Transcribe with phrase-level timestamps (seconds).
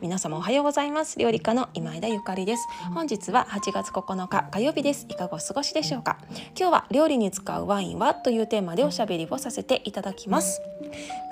[0.00, 1.18] 皆様おはようございます。
[1.18, 2.66] 料理家の今枝ゆかりです。
[2.94, 5.06] 本日は8月9日火曜日です。
[5.08, 6.18] いかがお過ごしでしょうか？
[6.58, 10.60] 今日は料理に使うワインはというテーマでおしゃべりをさせていただきます。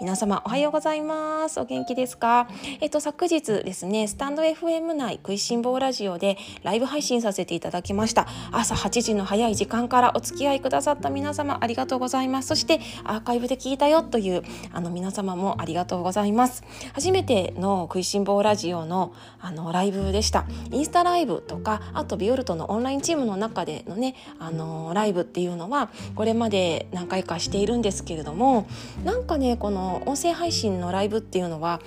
[0.01, 1.61] 皆様おはようございます。
[1.61, 2.49] お元気ですか？
[2.81, 8.27] えっと昨日ですねスタンド FM 内食いしん坊ラジオでライブ配信させていただきました。
[8.53, 12.49] 朝8時の早い時間からお付き合いくださった皆様ありがとうございます。
[12.49, 14.43] そしてアーカイブで聞いたよという
[14.73, 16.65] あの皆様もありがとうございます。
[16.93, 28.67] 初めての食いしん坊ラジオのあのライブでしたインスタライブとかあとビオルトのオンラインチームの中でのねあのライブっていうのはこれまで何回かしているんですけれども
[29.05, 31.81] なんかねこの音声配信のライブっていうのは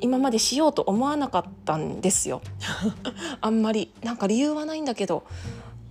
[0.00, 2.40] 今までしようと思わなかったんですよ
[3.40, 5.24] あんまりなんか理由はないんだけど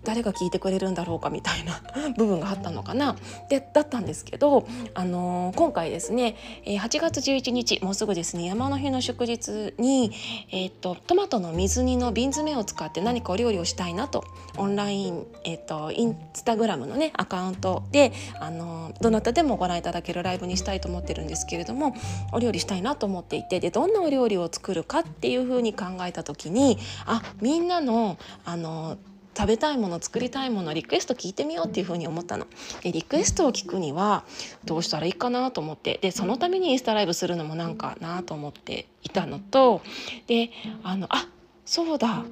[0.04, 1.82] 誰が聞いてくれるんだろうかみたいな
[2.18, 3.16] 部分があったのかな。
[3.50, 10.12] でだったんですけど、あのー、今回ですね8月11日もうすぐですね山の日の祝日に、
[10.52, 14.24] えーと、トマトの水煮の瓶詰めを使って何かお料理をしたいなと
[14.58, 21.94] オンライン、えーと、インスタグラムのねアカウントで、あのー、どなたでもご覧いただけるライブにしたいと思ってるんですけれども
[22.32, 28.98] お料理したいなと思っていてでどんなお料理を作るかっていうふうに考えた時にあみんなの、あのー
[29.40, 32.46] 食べたいもの作りたいものリクエスト聞いてみようっていうふうに思ったの。
[32.82, 34.26] でリクエストを聞くには
[34.66, 39.82] どうしたらいいかなと思ってでそのためにインスタライブするのもなんかなと思っていたのと
[40.28, 40.52] で
[40.84, 41.26] あのあ
[41.64, 42.26] そうだ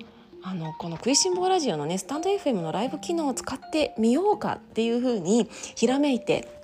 [0.43, 6.56] あのこの「食いしん坊ラジオ」のねスタンド FM のライブ機能を使ってみようかっていうふうにひらめいて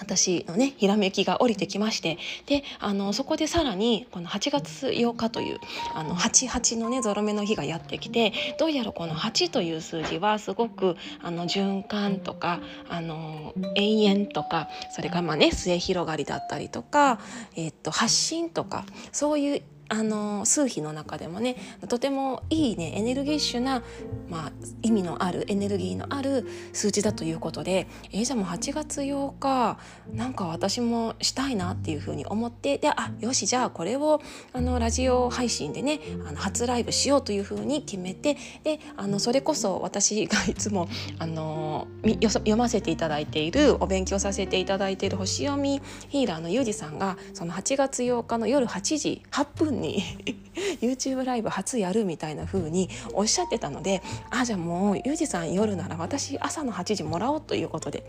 [0.00, 5.58] 私のねひらめきが降りてきましてであのそこでさらにこの8月8日という
[5.94, 17.20] あの88のねゾロ目の日がやってきてどうやらこの8という数字はすごくあの循環とかあの永遠とかそれからまあね末広がりだったりとか、
[17.56, 21.56] えっと発信とかそういうあの数比の中でもね
[21.88, 23.82] とてもいいねエネルギッシュな、
[24.28, 24.52] まあ、
[24.82, 29.78] 意味のあるエネルギーのある数字だということでえー、じゃあもう8月8日
[30.14, 50.02] なんか私もしたいなっていうふうに思ってであよしじゃあこれをあのラジオ配信でねあの初ライブしようというふうに決めてであのそれこそ私がいつもあの読ませていただいているお勉強させていただいている星読みヒーラーのゆうじさんがその8月8日の夜8時8分に
[50.80, 58.04] YouTube ライブ初やるみたいな風におっしゃってたのであじゃあもうユージさん夜なら私朝の8時もらおうということで。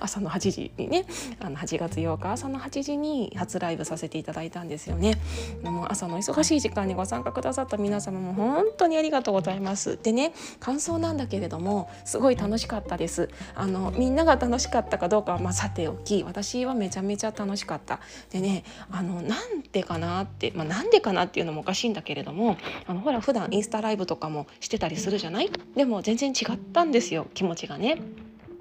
[0.00, 1.06] 朝の8時にね
[1.40, 5.18] あの8月8日朝の8時に初ライブさせていただいたんですよね。
[5.62, 9.98] もう朝の忙しい時間にご参加くださった皆様も本当にありがとうございます。
[10.02, 13.28] でね感想なんだけれどもすごい楽しかったです。
[13.54, 18.00] あのみんなが楽しかったかどうかはまあさておき私はめちゃめちゃ楽しかった。
[18.30, 25.50] でねあのなんでかなってまあなんでかなっていうのもおかしいんだけれどもあのほら普段インスタライブとかもしてたりするじゃない？
[25.76, 28.00] でも全然違ったんですよ気持ちがね。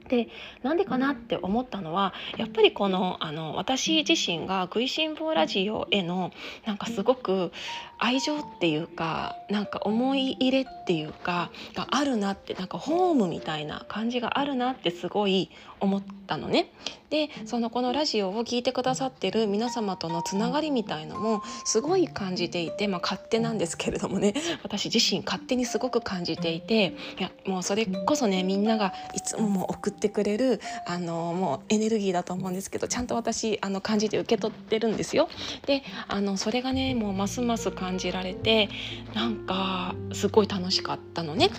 [0.10, 0.28] で
[0.64, 6.32] なんでかなって思ったのはやっぱりこのあの私自身が食いしん坊ラジオへの
[6.66, 7.52] なんかすごく
[8.00, 16.72] 愛情っていうかなんか思い入れっていうかがあるなってなんかホームみたいな感じがあるなってすごい思ったのね。
[17.10, 35.30] でそのこのラジオを聴いてくださってる皆様とのつながりみたいのもすごい感じていて、まあ、勝手なんですけれどもね 私自身勝手にすごく感じていていやもうそれこそねみんながいつもも送ってくれるあのもうエネルギーだと思うんですけどちゃんと私あの感じて受け取ってるんですよ。
[35.66, 38.70] であのそれがねもうますます感感じられて
[39.16, 41.50] なんかすごい楽しかったのね。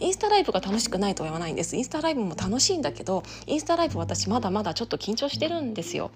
[0.00, 6.10] インスタライブが楽しくないとは言わないんですインスタライブも楽しいんだけどインスタライブ私まだまだちょっと緊張してるんですよ。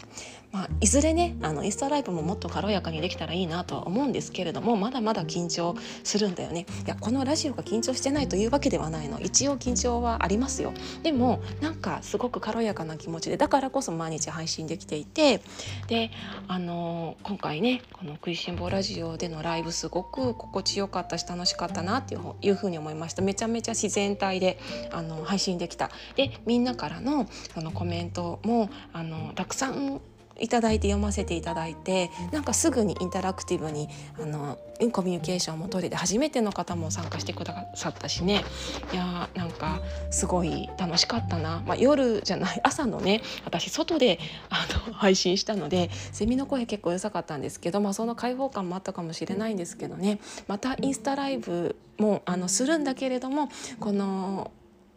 [0.53, 6.67] まあ、いずれねあのインスタライブももっと軽やかにできたらいいなとは思うんですけれどもまだまだ緊張するんだよね。
[6.85, 10.73] いやこのラジオが緊張してないというわけではないの一応緊張はありますよ。
[11.05, 15.41] でもなんかすごく軽やかな気持ちでだからこそ毎日配信できていて
[15.87, 16.11] で
[16.49, 23.23] あの今回ねこの「食いしん坊ラジオ」でのライブすごく心地よかったし楽しかったなっていうふうに思いました。
[23.23, 24.59] めちゃめちゃ自然体で
[24.91, 25.91] あの配信できた。
[26.17, 30.01] でみんなからのそのコメントもあのたくさん
[30.39, 33.89] いただいて読ませていただいてなんかすぐにインタラクティブに
[34.21, 34.59] あの
[34.91, 38.45] コミュニケーションも取れて初めての方も参加してくださったしね。
[38.93, 39.81] いやーなんか
[40.11, 44.19] すごい楽しかったな、まあ、夜じゃない 朝のね私外で
[44.49, 50.21] あの配信したのでセミの声結構良さかったんですけど、まあ、その開放感もあったかもしれないんですけどね。
[50.47, 53.49] またインスタライブもあのするんだけれども
[53.79, 54.51] この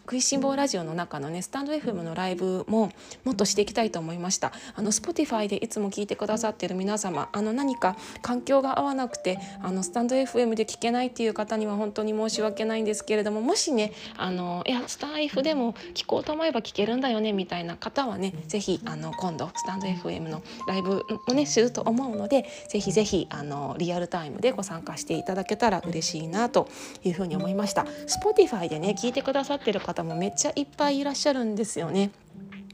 [0.06, 2.92] 食いしん坊ラジオの中のねスタンド FM のライブも
[3.24, 4.52] もっとしていきたいと思いました。
[4.76, 26.68] あの Spotify でいつも聞いてくださってる皆様あの何か環境が合わなくてあのスタンド FM で聞けないっていう方には本当に申し訳ないんですけれどももしねあのいやスタイフでも聞こうと思えば聞けるんだよねみたいな方はね是非あの今度スタンド FM のライブをねすると思うので是非是非あのリアルタイムでご参加していただけたら嬉しいなと
[27.06, 27.86] いうふうに思いました。
[28.08, 32.12] Spotify でね聞いてくださってる方方もめっちゃいっぱいいらっしゃるんですよね。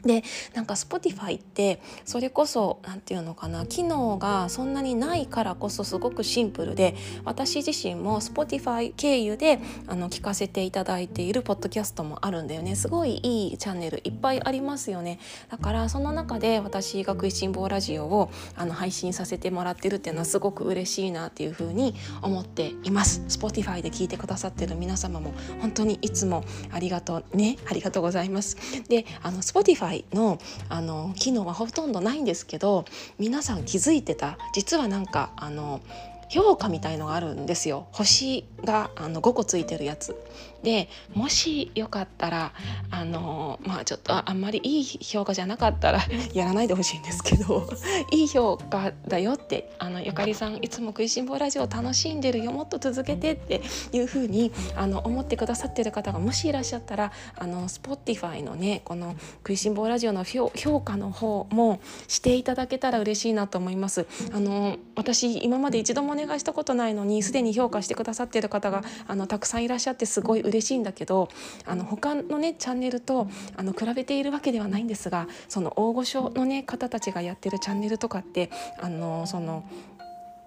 [0.03, 0.23] で
[0.53, 12.75] なんか Spotify ってそれこそ何て言うのかな機能がそんなにないからこそすごくシンプルで私自身も Spotify 経由であの聞かせていただいているポッドキャストもあるんだよね。
[12.75, 15.19] すごいいいチャンネルいっぱいありますよね。
[15.49, 23.21] だからその中で私が食いしん坊ラジオをあの配信させてもらってるっていうのはすごく嬉しいなっていうふうに思っています。
[23.27, 28.57] Spotify で聞いてくださってる皆様も本当にいつもありがとうねありがとうございます。
[28.87, 30.39] であの Spotify の
[30.69, 32.85] あの機能はほとんどないんですけど
[33.17, 35.81] 皆さん気づいてた実はなんかあの
[36.29, 37.87] 評価みたいのがあるんですよ。
[37.91, 40.15] 星があの5個ついてるやつ。
[40.63, 42.53] でもしよかったら
[42.91, 45.99] あのまあちょっとあんまりいい評価じゃなかったら
[46.33, 47.69] やらないでほしいんですけど
[48.11, 53.61] いい評価だよってあのゆかりさんいつも食いしん坊ラジオ楽しんでるよもっと続けてって
[53.93, 60.49] いうふうにあの思ってくださってる方がもしいらっしゃったらあの Spotify のねこの食いしん坊ラジオの評
[60.81, 64.05] 価の方もしていただけたら嬉しいなと思います。
[64.33, 71.29] あの私今まで一度もお願いしたことないのにすでに評価してくださってる方があのたくさんいらっしゃってすごい嬉しいんだけど
[71.65, 78.49] あの他のねチャンネルとあの比べているわけではないんですがその大御所のね方たちがやってるチャンネルとかって
[78.79, 79.63] あのその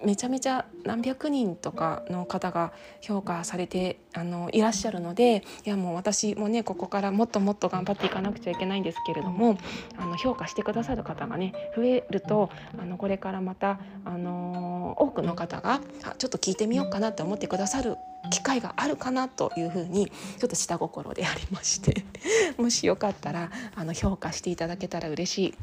[0.05, 9.59] めちゃめちゃ何百人とかの方が評価されてあのいらっしゃるのでいやもう私もねここからもっともっと頑張っていかなくちゃいけないんですけれども
[9.97, 17.97] あの評価してくださる方がね増えるとあのこれからまた、あの多くの方があちょっと聞いてみようかなって思ってくださる
[18.31, 20.07] 機会があるかなというふうに
[20.39, 22.05] ちょっと下心でありまして
[22.59, 25.55] もしよかったらあの評価していただけたら嬉しい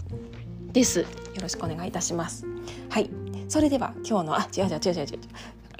[0.71, 0.99] です。
[0.99, 1.05] よ
[1.41, 2.45] ろしくお願いいたします。
[2.89, 3.09] はい、
[3.49, 5.19] それでは今日のあ違う違う違う違う違う。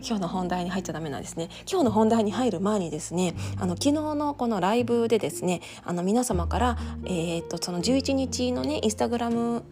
[0.01, 1.50] 今日の本題に入っちゃダメなんですね。
[1.69, 9.63] 今日の本題に入る前にですねあの昨日のこのライブでですねあの皆様から、えー、っとその11日のねインスタグラム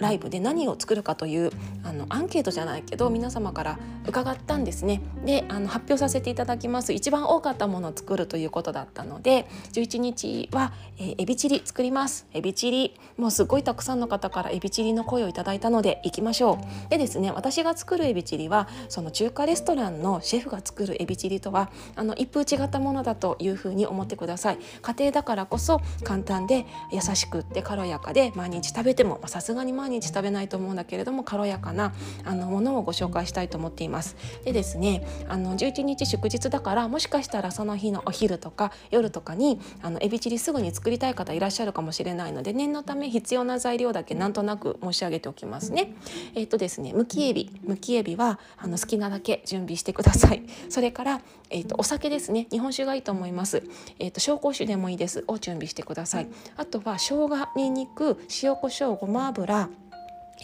[0.00, 1.50] ライブで何を作るかという
[1.84, 5.02] あのアンケートじゃないけど皆様から伺ったんですね。
[5.24, 6.92] であの発表させていただきます。
[6.92, 12.26] 一番多かったものを作るということだったので11日は、えー、エビチリ作ります。
[12.32, 16.58] エビチリもうすごいたくさんの方からエビチリの声をいただいたので行きましょ
[16.88, 16.90] う。
[16.90, 24.58] でですね私が作るエビチリはその中華レストランのシェフが作るエビチリとはあの一風違ったものだというふうに思ってください。
[24.80, 31.92] 家庭だからこそ簡単で優しくって軽やかで毎日食べてもさすがに毎日食べないと思うんだけれども軽やかな
[32.24, 34.16] あのものをご紹介したいと思っています。
[34.44, 45.94] でですねあの11日祝日だからもしかしたらその日のお昼とか夜とかにあのエビチリすぐに作りたい方いらっしゃるかもしれないので念のため必要な材料だけなんとなく申し上げておきますね。
[46.34, 50.44] えっ、ー、とですねむきエビむきエビはあの好きなだけ準備してください。
[50.68, 51.20] それから、
[51.50, 53.62] えーと、お酒ですね日本酒がいいと思います。
[53.98, 56.28] えっ、と紹興酒でもいいですを準備してください。
[56.56, 59.68] あとは生姜にんにく塩コショウごま油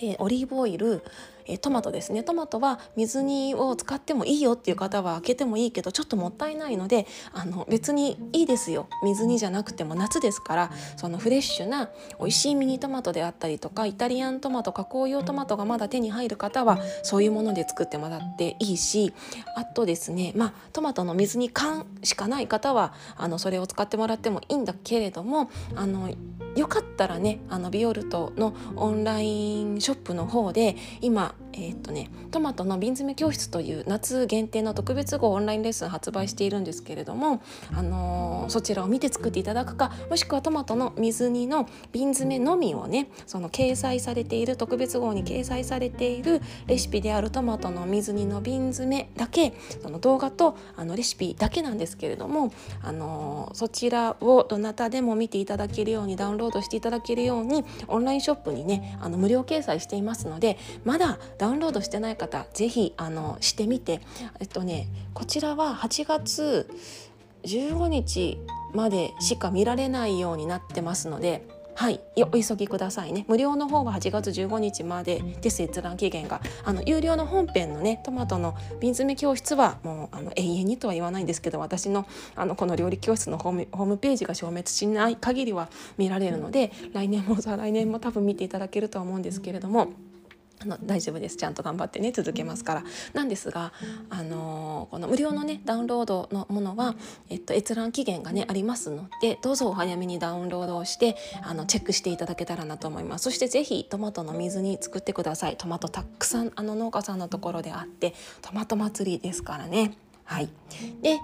[0.02, 1.02] えー、オリーブオイル
[1.46, 2.22] えトマトですね。
[2.22, 8.88] トマトは水煮を使ってもいいよっていう方は開けてもいいけどちょっともったいないのであの別にいいですよ。
[9.02, 19.12] 水煮じゃなくても夏ですからそのフレッシュな美味しいミニトマトであったりとかイタリアントマト加工用トマトがまだ手に入る方はそういうもので作ってもらっていいし
[19.56, 26.10] あとですねまあトマトの水煮缶しかない方はあのそれを使ってもらってもいいんだけれどもあの
[26.56, 37.42] よかったらねあのビオルトのオンラインショップの方で今えー、っとねトマトの瓶詰め教室という夏限定の特別号オンラインレッスン発売しているんですけれども、
[37.74, 52.52] あのー、そちらを見て作っていただくかもしくはトマトの水煮の瓶詰めのみをねその掲載されている特別号に掲載されているレシピであるトマトの水煮の瓶詰めだけその動画とあのレシピだけなんですけれども、
[52.82, 64.00] あのー、そちらをどなたでも見ていただけるようにダウンロードしていただけるようにオンラインショップにねあの無料掲載していますのでまだダウンロードしてない方ぜひあのしてみて
[64.40, 66.68] えっとねこちらは8月
[67.45, 68.38] 15日
[68.75, 85.68] までしか見られないようになってますのではいお急ぎくださいね無料の方が8月15日までです閲覧期限があの有料の本編のねトマトの瓶詰め教室はもうあの永遠にとは言わないんですけど私のあのこの料理教室のホームホームページが消滅しない限りは
[85.99, 89.88] 見られるので来年も再来年も多分見ていただけるとは思うんですけれども。
[90.58, 91.36] あの大丈夫です。
[91.36, 92.12] ちゃんと頑張ってね。
[92.12, 92.84] 続けますから。
[93.12, 93.72] なんですが、
[94.08, 96.94] あのー、この無料のねダウンロードのものは、
[97.28, 103.25] えっと、閲覧期限がねありますのでどうぞお早めにダウンロードをしてあのチェックしていただけたらなと思います。
[103.25, 105.56] そしてぜひトマトの水に作ってください。
[105.56, 109.96] トマトたくさんあの農家さんのところであってトマト祭りですからね。
[110.25, 110.48] はい、
[111.02, 111.20] で、えっ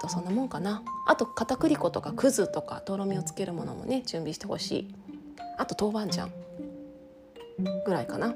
[0.00, 0.82] と、そんなもんかな。
[1.08, 4.94] あと片栗粉とかくずとかとろみをつけるものもね準備してほしい。
[5.58, 6.28] あと豆板醤
[7.84, 8.34] ぐらいかな。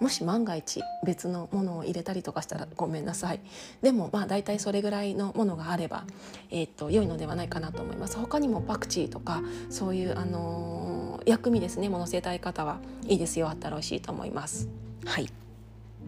[0.00, 3.40] もし万が一別のものを入れたりとかしたらごめんなさい。
[3.82, 6.04] でもまあ大体それぐらいのものがあれば、
[6.50, 8.16] えー、と良いのではないかなと思います。
[8.18, 11.88] 他にもパクチーとかそういう、あのー、薬味ですね。
[11.88, 13.48] ものせたい方はいいですよ。
[13.48, 14.68] あったら美味しいと思います。
[15.04, 15.28] はい。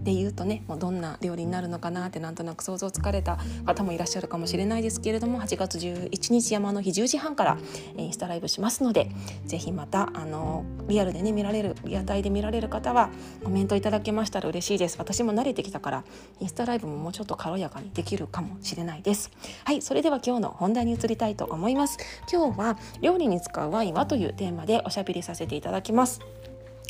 [0.05, 7.59] で言うとねもうどんな料理になるのかなってなんとなく想像つかれた方もいらっしゃるかもしれないですけれども8月11日山の日10時半から
[7.97, 9.11] インスタライブしますので
[9.47, 13.11] 是非またあのリアルでね見られるリアタイで見られる方は
[13.45, 14.97] コメントいただけましたら嬉しいです。
[14.99, 16.05] 私も慣れてきたから
[16.41, 19.31] インスタライブももうちょっと軽やかにできるかもしれないです。
[19.65, 21.99] はいそれでは今日の本題に移りたいと思います。
[22.31, 26.21] 今日は料理に使うワインはというテーマでおしゃべりさせていただきます。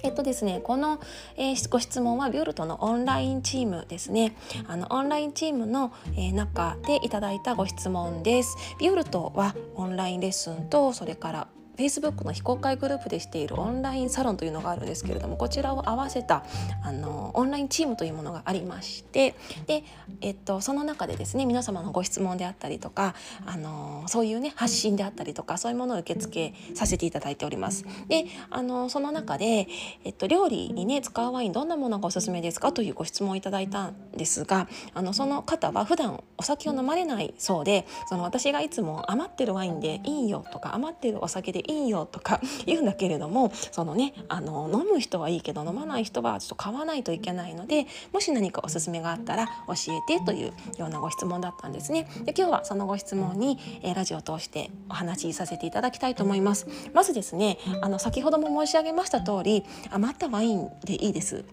[0.02, 1.00] えっとですね、この、
[1.37, 4.35] えー、ご質問はビオルトのオンラインチームですね。
[4.66, 8.57] あのオンラインチームの、えー、中でいただいたご質問です。
[8.78, 11.49] ビオルトはオンラインレッスンとそれから
[11.80, 16.44] Facebook の非公開グループでしているオンラインサロンというのがあるんですけれどもこちらを合わせた
[16.82, 19.34] あのオンラインチームというものがありまして
[19.66, 19.82] で、
[20.20, 23.14] えっと、その中でですね皆様のご質問であったりとか
[23.46, 27.87] あのそういうね発信であったりとかそういうものを受け付けさせていただいております。
[28.08, 29.66] であのその中で、
[30.04, 32.72] えっと、料理にね使うワインどんなものがおすすめですか？
[32.72, 52.08] というご質問をいただいたんですがあのその方は普段お酒を飲まれないそうでその私がいつも余ってるワインでいいよとか余ってるお酒でいいよとか 言うんだけれどもそのねあの飲む人はいいけど飲まない人はちょっと買わないといけないのでもし何かおすすめがあったら教えてというようなご質問だったんですね。
[52.24, 56.66] で今日はそのご質問に、えー、ラジオを通してお話しさせていただきたいと思います。
[56.92, 61.44] まずですねあの先ほども申し上げました通り余ったワインでいいです。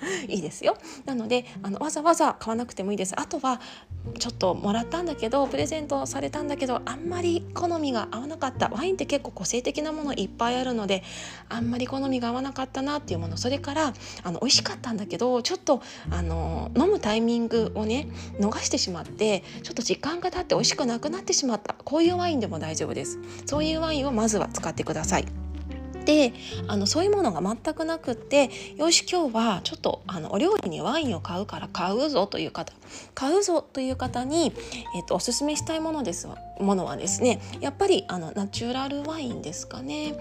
[0.28, 0.76] いいですよ。
[1.04, 3.18] なのであのわざわざ買わなくてもいいです。
[3.18, 3.60] あとは
[4.18, 8.68] ちょっともらったんだけどプレゼントされたんだけどあんまり好みが合わなかった。
[8.68, 11.02] ワインって結構個性的なものいっぱいあるので
[11.48, 13.36] あんまり好みが合わなかったなっていうもの。
[13.36, 18.08] それからあの美味しかったんだけどちょっとあの飲むタイミングをね
[18.40, 21.74] 逃してしまってちょっと時間が経って美味しくなくなってしまった。
[21.84, 23.18] こういうワインでも大丈夫です。
[23.46, 25.47] そういうワインをまずは使ってください。
[26.08, 26.32] で
[26.68, 28.48] あのそういうものが全くなくって
[28.78, 32.72] よし今日はちょっとあのお料理にワインを買うから買うぞという方
[33.14, 34.54] 買うぞという方に、
[34.96, 36.26] えっと、おすすめしたいものです
[36.60, 40.14] ものはですねやっぱりあのナチュラルワインですかね。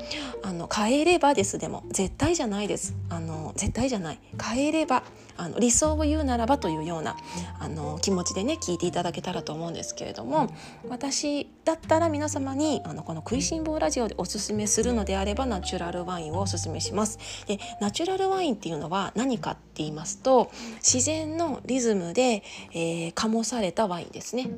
[0.43, 1.57] あの買えればです。
[1.57, 2.93] でも絶対じゃないです。
[3.09, 4.19] あの絶対じゃない。
[4.37, 5.03] 買えれば
[5.37, 7.15] あの理想を言うならばというような
[7.59, 10.53] あの気持ちでね聞いていただけたらと思うんですけれども
[10.89, 17.19] 私だったら皆様にあのこの「食いしん坊ラジオ」でおすすめするのであればナチュラルワインをおすすめします。
[17.47, 24.49] でナチュラルワインっていうのは何かって言いますと自然のリズムで、えー、醸されたワインですね。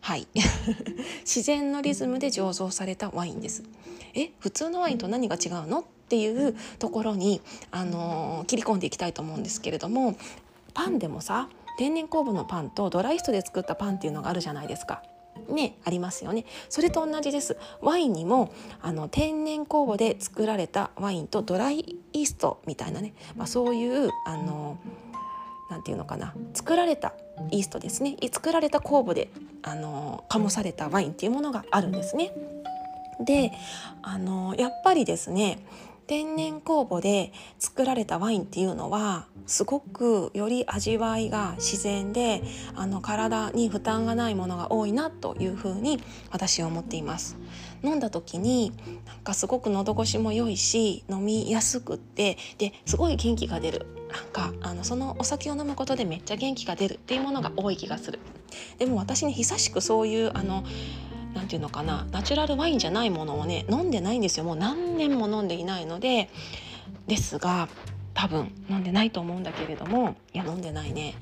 [0.00, 0.26] はい
[1.20, 3.62] 自然のリズムで醸造されたワインです
[4.14, 5.80] え普通のワインと何が違うの？
[5.80, 10.16] っていうところに、あのー、切り込んでいきたいと思うんですけれども
[10.74, 11.48] パンでもさ
[11.78, 15.02] 天然酵母のパンとドライーストで作ったパンっていうのがあるじゃないですか。
[15.48, 16.44] ね、ありますよね。
[16.68, 17.56] それと同じです。
[17.80, 24.78] ワインにもあの天然酵母で作られたワインとドライイーストみたいなね、まあ、そういうあの
[25.70, 26.34] なんていうのかな。
[26.54, 27.14] 作られた
[27.52, 28.16] イーストですね。
[28.32, 29.30] 作られた酵母で
[29.62, 32.32] あの醸されたワインっていうものがあるんですね。
[33.20, 33.52] で
[34.02, 35.58] あのやっぱりですね
[36.08, 42.42] 天然酵母で作られたワインっていうのはすごくより味わいが自然で
[42.74, 47.36] あの体に負担がないものが多いなというふうに私は思っています。
[47.82, 48.72] 飲んだ時に
[49.06, 58.18] なんかすごく喉越しも良いし飲みやすくってですごい元気が出るなんかあのそのお酒を飲むことでめっちゃ元気が出るっていうものが多い気がする
[58.78, 60.64] でも私に久しくそういうあの
[61.38, 64.44] 何て言うのかなナチュラルワインじゃないものをね飲んでないんですよ。
[64.44, 66.28] もう何年も飲んでいないので。
[67.06, 67.68] ですが
[68.12, 70.16] 多分飲んでないと思うんだけれども。
[70.34, 71.14] いや飲んでないね。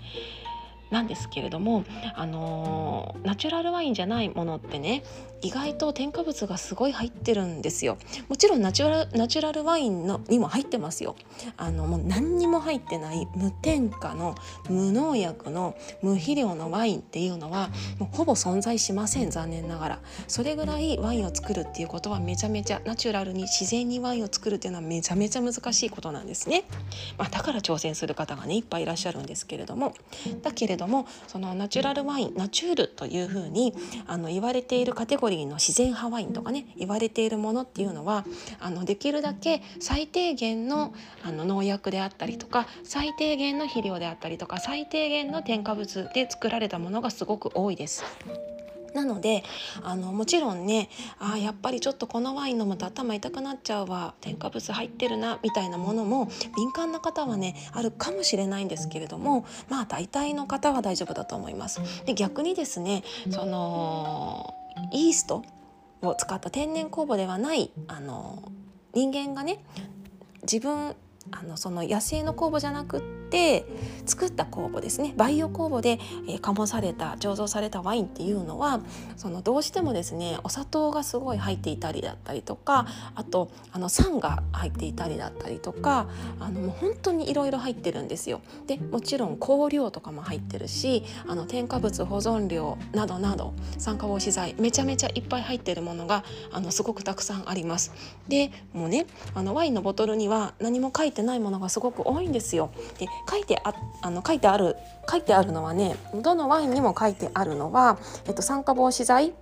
[0.90, 5.02] なんですけれども、あのー、ナチュラルワインじゃないものってね
[5.46, 7.98] 意外と添加物がすごい入ってるんですよ。
[8.28, 11.14] もちろんナチュラルナチュラルワインのにも入ってますよ。
[11.56, 14.34] あのもう何にも入ってない無添加の
[14.68, 19.98] 無農薬の無肥料のワインっていうのはもうほぼ存在しません残念ながら。
[20.26, 26.64] それぐらいワインを作るっていうことはめちゃめちゃナチュラルに自然にワインを作るっていうのはめちゃめちゃ難しいことなんですね、
[27.18, 29.94] まあ、だから挑戦する方がねいっぱいいらっしゃるんですけれども。
[30.42, 33.74] だけれどもそのナチュラルワインナチュールというふうに
[34.06, 38.24] あの言われているカテゴリーの自然派ワインとかね言われているものっていうのは
[38.60, 48.04] あのできるだけ最低限のあの農薬であったりとか最低限の肥料であったりとか最低限の添加物で作られたものがすごく多いです。
[48.96, 49.44] なので
[49.82, 50.88] あのもちろんね
[51.20, 61.80] あやっぱりちょっとこのワイン飲むと頭痛くなっちゃうわ添加物入ってるなみたいなものも敏感な方はねあるかもしれないんですけれどもまあ大体の方は大丈夫だと思います。
[62.06, 64.54] で逆にですねその
[64.92, 65.44] イースト
[66.02, 68.50] を使った天然酵母ではないあの
[68.94, 69.64] 人間がね
[70.42, 70.94] 自分
[71.30, 73.66] あのその野生の酵母じゃなくって
[74.06, 78.80] 作った酵母ですねバイオ酵母で、えー、醸された醸造されたワインっていうのは
[79.16, 88.40] そのどうしてもですねお砂糖がすごい入っていたりだったりとかあとあの酸が入っていたりだったりとかあのもう本当にいろいろ入ってるんですよ。
[88.66, 97.92] でもちろん香料とかも入ってるしあの添加物保存料などなど酸化防止剤めちゃめちゃいっぱい入ってるものがあのすごくたくさんあります。
[98.28, 102.70] でもうねあのワインのボトルには何も書いてないものがすごく多いんですよ。
[102.98, 104.76] で書いてああの書いてある
[105.10, 109.32] 書いてあるのはねどのワインにも書いてあるのは、えっと、酸化防止剤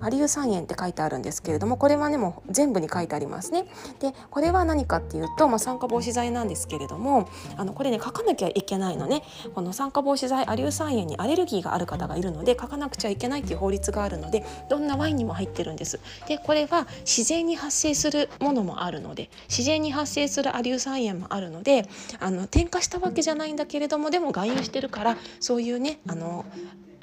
[0.00, 3.66] アリウ酸塩って書いてあるんですけれどもこれはねもう全部に書いてありますね。
[4.00, 9.22] でこれは何かっていうと、まあ、酸化防止剤なんですけれどもあのこれね書かなきゃいけないのね
[9.54, 16.00] この酸化防止剤アリウ酸塩にアレルギーがある方がいるので書かなくちゃいけないっていう法律があるのでどんなワインにも入ってるんです。
[16.28, 21.88] でこれは自然に発生するものもあるので自然に発生するアリウ酸塩もあるので
[22.20, 26.44] あの添加したわけじゃないんだけれどもでも含有してるからそういうねあの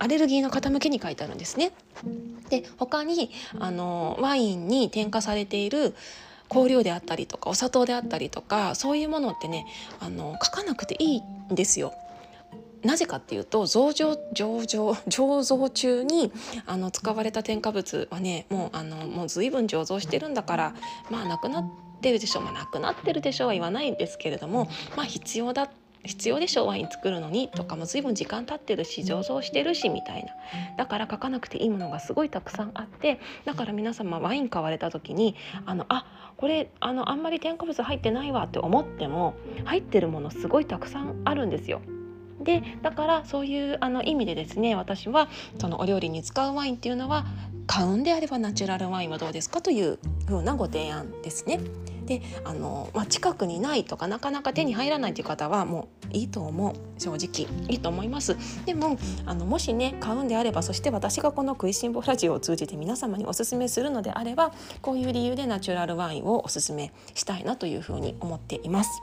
[0.02, 1.74] アレルギーの方向けに書いてあるんですね。
[2.50, 5.94] で他にあのワインに添加されている
[6.50, 9.68] 香料であったりとかお砂糖であったりとかそういうものってね
[10.00, 11.22] あの書かなくていい
[11.54, 11.94] んですよ。
[12.84, 16.32] なぜかっていうと増上醸造醸造中に
[16.66, 20.74] あの使われた添加物はねもうあのもう随分醸造してるんだから
[21.12, 21.66] まあなくなっ
[22.02, 25.70] てるでしょうまあなくなってるでしょうは言わないんですけれどもまあ必要だっ
[26.04, 30.32] 必要でしょワイン作るのにとかも随分時間経ってるし醸造してるしみたいな
[30.78, 35.36] だから書かなくていいものがすごいたくさんあってだから皆様ワイン買われた時に
[35.66, 36.06] あのあ
[36.38, 39.36] これあのあんまり添加物入ってないわって思っても
[39.66, 41.82] 入ってるものすごいたくさんあるんですよ。
[42.44, 47.26] でだからそういうあの意味でですね私はそのお料理に使うワインっていうのは
[47.68, 51.60] 買うんであればナチュラルワインはどうですかというふうなご提案ですね。
[52.06, 56.74] であの、まあ、近くにないとかなかなか手に入らないという方はもういいと思う。
[56.98, 57.48] 正直。
[57.70, 58.36] いいと思います。
[58.66, 69.02] でもあのもしね買うんであればそして私がこの「食いしん坊ラジオ」を通じて皆様におすすめするのであればこういう理由でナチュラルワインをおすすめしたいなというふうに思っています。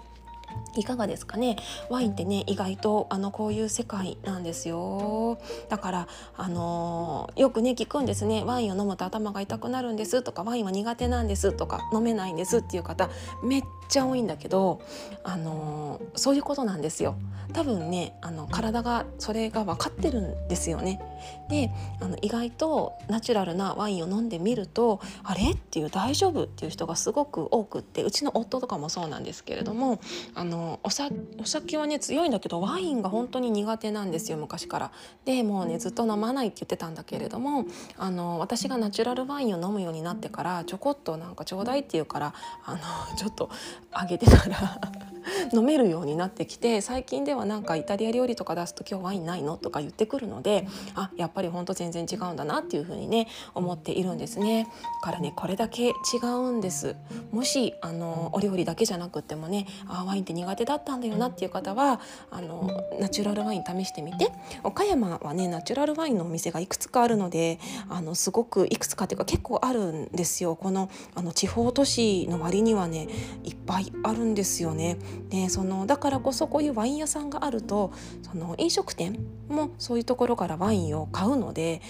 [0.77, 1.57] いかがですかね？
[1.89, 5.39] ワインってね意外とあのこういう世界なんですよ。
[5.69, 8.45] だからあのー、よくね聞くんですね。
[8.45, 10.23] ワインを飲むと頭が痛くなるんです。
[10.23, 11.53] とかワインは苦手なんです。
[11.53, 13.11] とか飲めないんですっていう方
[13.43, 14.81] めっちゃ多いんだけど
[15.25, 17.17] あのー、そういうことなんですよ。
[17.55, 21.01] 多分ねあの体がそれが分かってるんですよね。
[21.49, 25.53] であの意外とナチュラルなワインを飲んでみるとあれ？
[25.53, 26.45] っていう大丈夫？
[26.45, 29.99] っていう人がすごく多くってうちの夫とかもそうなんですけれども
[30.39, 31.09] あのおさ
[31.41, 34.93] お酒はね強いんだけどワインが本当に苦手なんですよ昔から。
[35.25, 42.79] でもうねずっと飲まないって言ってたんだけれどもあの私がナチュラルワインを飲むようになってからちょこっとなんかちょうだいって言うからあの
[43.19, 43.51] ちょっと
[43.91, 44.81] あげてたら
[45.53, 54.69] 飲めるようになってきて最近ではなんかイタリア料理とか出すと「今日ワインないの?」とか言ってくるのであやっぱりほんと全然違うんだなっていうふうにね思っているんですね。
[55.03, 56.95] からねこれだけ違うんです。
[57.33, 64.31] もしあのお料理だけじゃなくてもねあワインって苦手だったんだよなっていう方はあのナチュラルワイン試してみて
[64.63, 70.57] 岡山はねナチュラルワインのお店がいくつかあるのであのすごくいくつかっていうか結構あるんですよ。
[70.57, 73.09] このあの地方都市の割にはね
[73.45, 74.99] いっぱいあるんですよね。
[75.31, 81.81] でそのだからこそこういうワイン屋さんがあるとその飲食店もそういうところからワインを買うので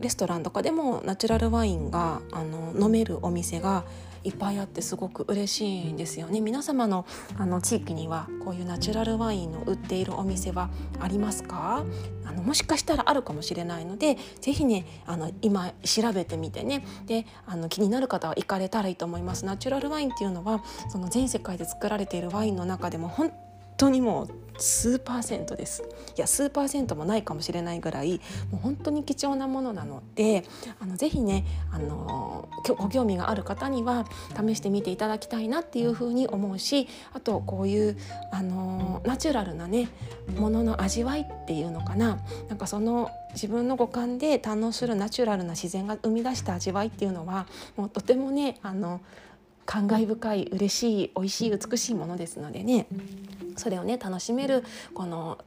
[0.00, 3.84] レストランとかでもナチュラルワインがあの飲めるお店が
[4.26, 6.40] いっぱいあってすごく嬉しいんですよね。
[6.40, 7.06] 皆様の
[7.38, 10.68] あの地域にはこういうナチュラルワインの売っているお店は
[11.00, 11.84] ありますか？
[12.24, 16.84] あのもしかしたらあるかもしれないのでぜひねあの今調べてみてね。
[17.06, 19.44] であの気になる方は行かれたらいいと思います。
[19.44, 23.32] ナチュラルワインっていうのはその全世界で作られているワインの中でも本
[23.76, 25.82] 当にもう数パーセントです。
[26.16, 30.44] いや数パーセントもないかもしれないぐらいもう本当に貴重なものなので
[30.80, 37.98] あのぜひねあのご興味がある方には試してみていただきたいなっていうふうに思うしあとこういう
[38.32, 39.88] あのナチュラルなね
[40.38, 42.18] ものの味わいっていうのかな。
[42.48, 49.00] なんかその自分の五感で堪能するナチュラルな自然が生み出した味わいっていうのはもうとてもねあの
[49.66, 52.86] 感慨深い嬉しい美味しい美しいものですのでね。
[53.56, 54.64] それをね楽しめる
[54.94, 55.38] この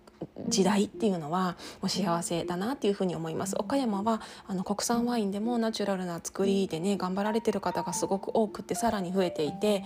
[0.47, 3.55] 時代っていうのはもう幸せだなっていうふうに思います。
[3.57, 9.83] 岡山はあの国産ワインでもナチュラルな作りでね頑張られてる方がすごく多くてさらに増えていて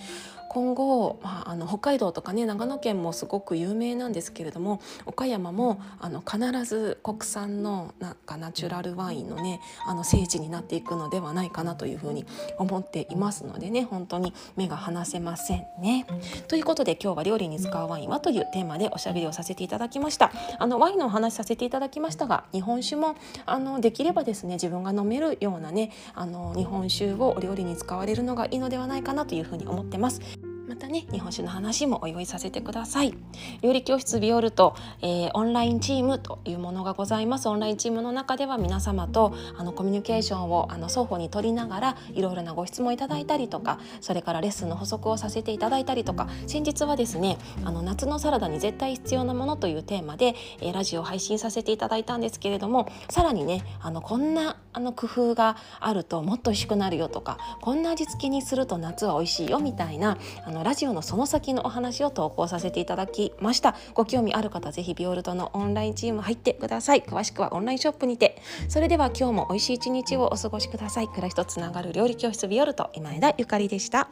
[0.54, 12.26] 今後、まあ、あの北海道とかね長野県もすごく有名なんですけれども岡山もあの必ず国産のなんかナチュラルワインのねあの聖地になっていくのではないかなというふうに
[12.60, 16.06] 思っていますのでね本当に目が離せませんね。
[16.48, 20.32] ということで今日は料理に使うワインはというテーマでおしゃべりをさせていただきました。
[20.60, 30.22] あのワインのお話させていただきましたが日本酒もあのできればですね自分が飲めるようなねあの日本酒をお料理に使われるのがいいのではないかなというふうに思ってます。
[30.68, 33.14] またね日本酒の話もお用意させてください。
[33.62, 37.50] 料理教室ビオルと、えー、オンラインチームというものがございます。
[37.50, 46.28] オンラインチームの中では皆様とあのコミュニケーションをあの双方に取りながらいろいろなご質問いただいたりとかそれからレッスンの補足をさせていただいたりとか。
[46.48, 63.76] 先日はですねあの夏のサラダに絶対必要なものというテーマで、えー、ラジオを配信させていただいたんですけれどもさらにねあのこんなあの工夫があるともっと美味しくなるよとかこんな味付けにすると夏は美味しいよみたいなあののラジオのその先のお話を投稿させていただきました。
[63.94, 67.02] ご興味ある方ぜひビオルトのオンラインチーム入ってください。
[67.02, 68.42] 詳しくはオンラインショップにて。
[68.70, 71.08] それでは今日も美味しい一日をお過ごしください。
[71.08, 74.10] 暮らしとつながる料理教室ビオルト今枝ゆかりでした。